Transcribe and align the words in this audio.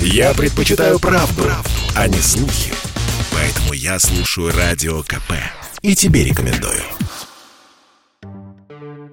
Я 0.00 0.34
предпочитаю 0.34 0.98
правду, 0.98 1.42
правду, 1.42 1.70
а 1.94 2.08
не 2.08 2.18
слухи. 2.18 2.72
Поэтому 3.32 3.72
я 3.72 3.98
слушаю 3.98 4.52
Радио 4.56 5.02
КП. 5.02 5.32
И 5.82 5.94
тебе 5.94 6.24
рекомендую. 6.24 6.82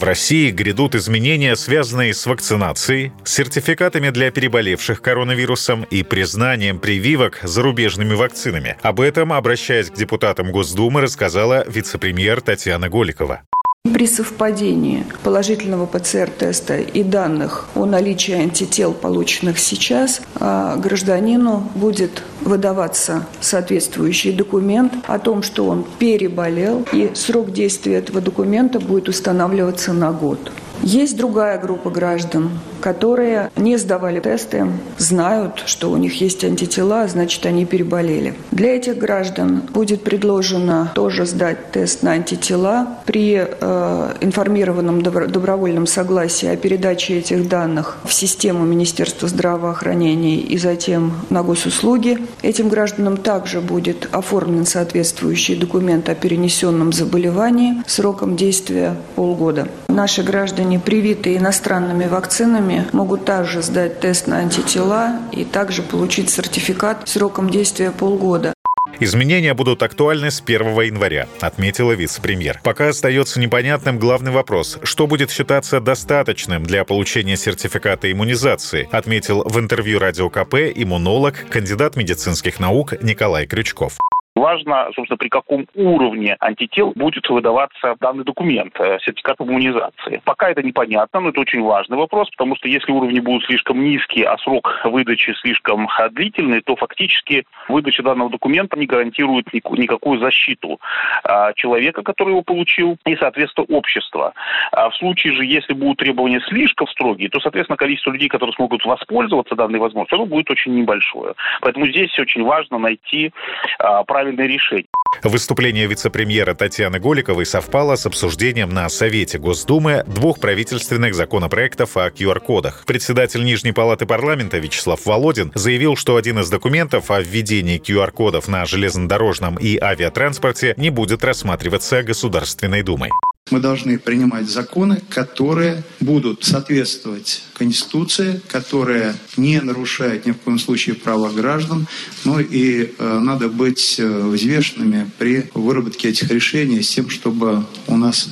В 0.00 0.02
России 0.02 0.50
грядут 0.50 0.94
изменения, 0.94 1.54
связанные 1.56 2.14
с 2.14 2.24
вакцинацией, 2.24 3.12
сертификатами 3.22 4.08
для 4.08 4.30
переболевших 4.30 5.02
коронавирусом 5.02 5.84
и 5.84 6.02
признанием 6.02 6.78
прививок 6.78 7.40
зарубежными 7.42 8.14
вакцинами. 8.14 8.78
Об 8.80 9.00
этом, 9.00 9.30
обращаясь 9.30 9.90
к 9.90 9.94
депутатам 9.94 10.52
Госдумы, 10.52 11.02
рассказала 11.02 11.66
вице-премьер 11.68 12.40
Татьяна 12.40 12.88
Голикова. 12.88 13.42
При 13.82 14.06
совпадении 14.06 15.06
положительного 15.24 15.86
ПЦР-теста 15.86 16.80
и 16.80 17.02
данных 17.02 17.66
о 17.74 17.86
наличии 17.86 18.34
антител, 18.34 18.92
полученных 18.92 19.58
сейчас, 19.58 20.20
а, 20.34 20.76
гражданину 20.76 21.66
будет 21.74 22.22
выдаваться 22.42 23.26
соответствующий 23.40 24.32
документ 24.32 24.92
о 25.06 25.18
том, 25.18 25.42
что 25.42 25.64
он 25.64 25.86
переболел, 25.98 26.86
и 26.92 27.12
срок 27.14 27.54
действия 27.54 27.94
этого 27.94 28.20
документа 28.20 28.80
будет 28.80 29.08
устанавливаться 29.08 29.94
на 29.94 30.12
год. 30.12 30.52
Есть 30.82 31.16
другая 31.16 31.58
группа 31.58 31.90
граждан, 31.90 32.50
которые 32.80 33.50
не 33.56 33.76
сдавали 33.76 34.20
тесты, 34.20 34.66
знают, 34.96 35.62
что 35.66 35.90
у 35.90 35.96
них 35.96 36.20
есть 36.20 36.42
антитела, 36.44 37.06
значит, 37.06 37.44
они 37.44 37.66
переболели. 37.66 38.34
Для 38.50 38.76
этих 38.76 38.96
граждан 38.96 39.62
будет 39.72 40.02
предложено 40.02 40.90
тоже 40.94 41.26
сдать 41.26 41.72
тест 41.72 42.02
на 42.02 42.12
антитела 42.12 42.98
при 43.04 43.46
э, 43.46 44.12
информированном 44.20 45.02
добровольном 45.02 45.86
согласии 45.86 46.48
о 46.48 46.56
передаче 46.56 47.18
этих 47.18 47.48
данных 47.48 47.98
в 48.04 48.12
систему 48.12 48.64
Министерства 48.64 49.28
здравоохранения 49.28 50.38
и 50.38 50.56
затем 50.56 51.12
на 51.28 51.42
госуслуги. 51.42 52.18
Этим 52.42 52.68
гражданам 52.68 53.18
также 53.18 53.60
будет 53.60 54.08
оформлен 54.12 54.64
соответствующий 54.64 55.56
документ 55.56 56.08
о 56.08 56.14
перенесенном 56.14 56.92
заболевании 56.92 57.82
сроком 57.86 58.36
действия 58.36 58.96
полгода. 59.14 59.68
Наши 59.90 60.22
граждане 60.22 60.78
привитые 60.78 61.38
иностранными 61.38 62.06
вакцинами, 62.06 62.86
могут 62.92 63.24
также 63.24 63.60
сдать 63.60 63.98
тест 63.98 64.28
на 64.28 64.38
антитела 64.38 65.18
и 65.32 65.44
также 65.44 65.82
получить 65.82 66.30
сертификат 66.30 67.08
сроком 67.08 67.50
действия 67.50 67.90
полгода. 67.90 68.54
Изменения 69.00 69.52
будут 69.52 69.82
актуальны 69.82 70.30
с 70.30 70.40
1 70.40 70.80
января, 70.82 71.26
отметила 71.40 71.92
вице-премьер. 71.92 72.60
Пока 72.62 72.88
остается 72.88 73.40
непонятным 73.40 73.98
главный 73.98 74.30
вопрос, 74.30 74.78
что 74.84 75.08
будет 75.08 75.30
считаться 75.30 75.80
достаточным 75.80 76.62
для 76.62 76.84
получения 76.84 77.36
сертификата 77.36 78.12
иммунизации, 78.12 78.88
отметил 78.92 79.42
в 79.42 79.58
интервью 79.58 79.98
Радио 79.98 80.30
КП 80.30 80.54
иммунолог, 80.74 81.34
кандидат 81.50 81.96
медицинских 81.96 82.60
наук 82.60 83.02
Николай 83.02 83.46
Крючков. 83.46 83.98
Важно, 84.40 84.88
собственно, 84.94 85.18
при 85.18 85.28
каком 85.28 85.66
уровне 85.74 86.34
антител 86.40 86.92
будет 86.94 87.28
выдаваться 87.28 87.94
данный 88.00 88.24
документ, 88.24 88.74
э, 88.80 88.98
сертификат 89.00 89.38
иммунизации. 89.38 90.22
Пока 90.24 90.48
это 90.48 90.62
непонятно, 90.62 91.20
но 91.20 91.28
это 91.28 91.40
очень 91.40 91.60
важный 91.60 91.98
вопрос, 91.98 92.30
потому 92.30 92.56
что 92.56 92.66
если 92.66 92.90
уровни 92.90 93.20
будут 93.20 93.44
слишком 93.44 93.84
низкие, 93.84 94.24
а 94.24 94.38
срок 94.38 94.80
выдачи 94.84 95.34
слишком 95.42 95.86
длительный, 96.12 96.62
то 96.62 96.74
фактически 96.74 97.44
выдача 97.68 98.02
данного 98.02 98.30
документа 98.30 98.78
не 98.78 98.86
гарантирует 98.86 99.52
никакую 99.52 100.18
защиту 100.20 100.80
а, 101.22 101.52
человека, 101.52 102.02
который 102.02 102.30
его 102.30 102.42
получил, 102.42 102.96
и, 103.04 103.16
соответственно, 103.16 103.66
общества. 103.68 104.32
А 104.72 104.88
в 104.88 104.96
случае 104.96 105.34
же, 105.34 105.44
если 105.44 105.74
будут 105.74 105.98
требования 105.98 106.40
слишком 106.48 106.86
строгие, 106.88 107.28
то, 107.28 107.40
соответственно, 107.40 107.76
количество 107.76 108.10
людей, 108.10 108.30
которые 108.30 108.54
смогут 108.54 108.86
воспользоваться 108.86 109.54
данной 109.54 109.80
возможностью, 109.80 110.16
оно 110.16 110.26
будет 110.26 110.50
очень 110.50 110.74
небольшое. 110.74 111.34
Поэтому 111.60 111.86
здесь 111.88 112.18
очень 112.18 112.42
важно 112.42 112.78
найти 112.78 113.32
а, 113.78 114.02
правильный 114.04 114.29
правильное 114.30 114.46
решение. 114.46 114.86
Выступление 115.22 115.86
вице-премьера 115.86 116.54
Татьяны 116.54 116.98
Голиковой 117.00 117.44
совпало 117.44 117.96
с 117.96 118.06
обсуждением 118.06 118.70
на 118.70 118.88
Совете 118.88 119.38
Госдумы 119.38 120.04
двух 120.06 120.38
правительственных 120.38 121.14
законопроектов 121.14 121.96
о 121.96 122.08
QR-кодах. 122.08 122.84
Председатель 122.86 123.44
Нижней 123.44 123.72
палаты 123.72 124.06
парламента 124.06 124.58
Вячеслав 124.58 125.04
Володин 125.04 125.50
заявил, 125.54 125.96
что 125.96 126.16
один 126.16 126.38
из 126.38 126.48
документов 126.48 127.10
о 127.10 127.20
введении 127.20 127.80
QR-кодов 127.80 128.48
на 128.48 128.64
железнодорожном 128.64 129.56
и 129.56 129.78
авиатранспорте 129.78 130.74
не 130.76 130.90
будет 130.90 131.24
рассматриваться 131.24 132.02
Государственной 132.02 132.82
Думой. 132.82 133.10
Мы 133.50 133.58
должны 133.58 133.98
принимать 133.98 134.48
законы, 134.48 135.02
которые 135.08 135.82
будут 135.98 136.44
соответствовать 136.44 137.42
Конституции, 137.54 138.40
которые 138.48 139.16
не 139.36 139.60
нарушают 139.60 140.24
ни 140.24 140.30
в 140.30 140.38
коем 140.38 140.58
случае 140.58 140.94
права 140.94 141.30
граждан. 141.30 141.88
Ну 142.24 142.38
и 142.38 142.94
э, 142.96 143.18
надо 143.18 143.48
быть 143.48 143.96
э, 143.98 144.28
взвешенными 144.28 145.10
при 145.18 145.50
выработке 145.54 146.10
этих 146.10 146.30
решений 146.30 146.80
с 146.80 146.90
тем, 146.90 147.10
чтобы 147.10 147.66
у 147.88 147.96
нас 147.96 148.28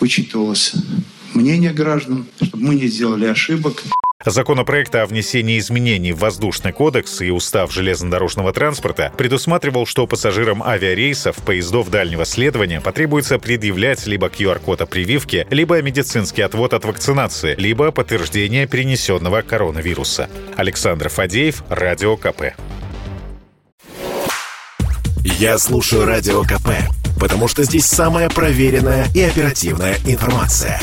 учитывалось 0.00 0.74
мнение 1.32 1.72
граждан, 1.72 2.26
чтобы 2.42 2.64
мы 2.64 2.74
не 2.74 2.88
сделали 2.88 3.24
ошибок. 3.24 3.82
Законопроект 4.24 4.96
о 4.96 5.06
внесении 5.06 5.60
изменений 5.60 6.10
в 6.10 6.18
Воздушный 6.18 6.72
кодекс 6.72 7.20
и 7.20 7.30
Устав 7.30 7.72
железнодорожного 7.72 8.52
транспорта 8.52 9.12
предусматривал, 9.16 9.86
что 9.86 10.08
пассажирам 10.08 10.60
авиарейсов, 10.60 11.36
поездов 11.36 11.88
дальнего 11.88 12.24
следования 12.24 12.80
потребуется 12.80 13.38
предъявлять 13.38 14.08
либо 14.08 14.26
QR-код 14.26 14.80
о 14.80 14.86
прививке, 14.86 15.46
либо 15.50 15.80
медицинский 15.82 16.42
отвод 16.42 16.74
от 16.74 16.84
вакцинации, 16.84 17.54
либо 17.54 17.92
подтверждение 17.92 18.66
перенесенного 18.66 19.42
коронавируса. 19.42 20.28
Александр 20.56 21.10
Фадеев, 21.10 21.62
Радио 21.68 22.16
КП. 22.16 22.54
Я 25.22 25.58
слушаю 25.58 26.06
Радио 26.06 26.42
КП, 26.42 26.70
потому 27.20 27.46
что 27.46 27.62
здесь 27.62 27.86
самая 27.86 28.28
проверенная 28.28 29.06
и 29.14 29.20
оперативная 29.20 29.94
информация. 30.04 30.80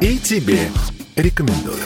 И 0.00 0.18
тебе 0.18 0.68
рекомендую. 1.16 1.82